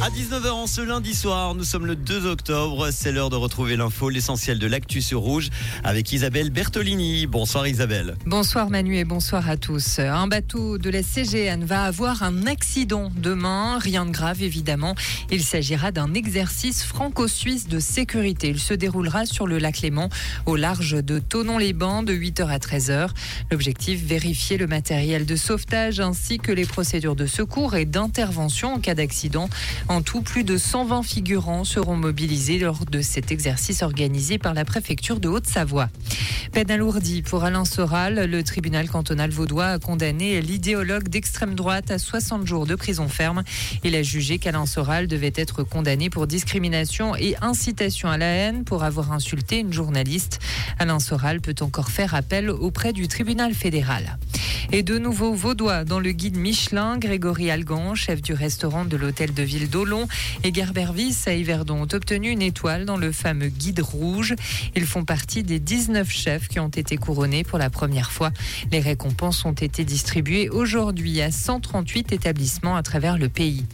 [0.00, 2.88] À 19h en ce lundi soir, nous sommes le 2 octobre.
[2.90, 5.50] C'est l'heure de retrouver l'info, l'essentiel de l'actu sur Rouge
[5.84, 7.26] avec Isabelle Bertolini.
[7.26, 8.16] Bonsoir Isabelle.
[8.26, 10.00] Bonsoir Manu et bonsoir à tous.
[10.00, 13.78] Un bateau de la CGN va avoir un accident demain.
[13.78, 14.96] Rien de grave évidemment.
[15.30, 18.48] Il s'agira d'un exercice franco-suisse de sécurité.
[18.48, 20.08] Il se déroulera sur le lac Léman
[20.46, 23.10] au large de Tonon-les-Bains de 8h à 13h.
[23.52, 28.80] L'objectif, vérifier le matériel de sauvetage ainsi que les procédures de secours et d'intervention en
[28.80, 29.48] cas d'accident.
[29.88, 34.64] En tout, plus de 120 figurants seront mobilisés lors de cet exercice organisé par la
[34.64, 35.88] préfecture de Haute-Savoie.
[36.52, 41.98] Peine alourdie pour Alain Soral, le tribunal cantonal vaudois a condamné l'idéologue d'extrême droite à
[41.98, 43.42] 60 jours de prison ferme.
[43.84, 48.64] Il a jugé qu'Alain Soral devait être condamné pour discrimination et incitation à la haine
[48.64, 50.40] pour avoir insulté une journaliste.
[50.78, 54.18] Alain Soral peut encore faire appel auprès du tribunal fédéral.
[54.74, 59.34] Et de nouveau vaudois dans le guide Michelin, Grégory Algan, chef du restaurant de l'hôtel
[59.34, 60.08] de ville d'Olon,
[60.44, 64.34] et Gerbervis à Yverdon ont obtenu une étoile dans le fameux guide rouge.
[64.74, 68.30] Ils font partie des 19 chefs qui ont été couronnés pour la première fois.
[68.70, 73.66] Les récompenses ont été distribuées aujourd'hui à 138 établissements à travers le pays.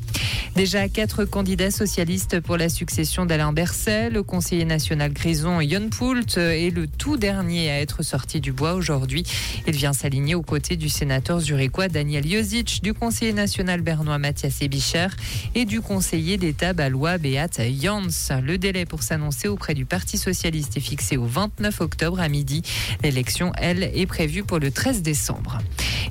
[0.59, 4.11] Déjà quatre candidats socialistes pour la succession d'Alain Berset.
[4.11, 8.73] Le conseiller national Grison Yon Poult est le tout dernier à être sorti du bois
[8.73, 9.23] aujourd'hui.
[9.69, 14.61] Il vient s'aligner aux côtés du sénateur zurichois Daniel Jozic, du conseiller national bernois Mathias
[14.61, 15.07] Ebicher
[15.55, 18.41] et du conseiller d'État balois Beat Jans.
[18.43, 22.63] Le délai pour s'annoncer auprès du Parti socialiste est fixé au 29 octobre à midi.
[23.05, 25.61] L'élection, elle, est prévue pour le 13 décembre.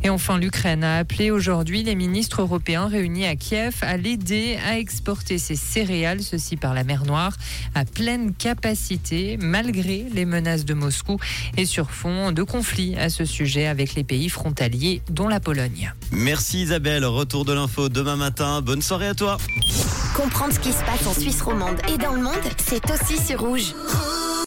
[0.04, 4.78] Et enfin, l'Ukraine a appelé aujourd'hui les ministres européens réunis à Kiev à l'aider à
[4.78, 7.36] exporter ses céréales, ceci par la mer Noire,
[7.76, 11.18] à pleine capacité, malgré les menaces de Moscou
[11.58, 15.94] et sur fond de conflits à ce sujet avec les pays frontaliers, dont la Pologne.
[16.12, 17.06] Merci Isabelle.
[17.06, 18.62] Retour de l'info demain matin.
[18.62, 19.38] Bonne soirée à toi.
[20.16, 23.40] Comprendre ce qui se passe en Suisse romande et dans le monde, c'est aussi sur
[23.40, 23.74] Rouge.